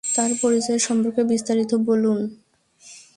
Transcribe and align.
তার 0.03 0.31
পরিচয় 0.41 0.79
সম্পর্কে 0.87 1.21
বিস্তারিত 1.31 1.71
বলুন? 1.87 2.19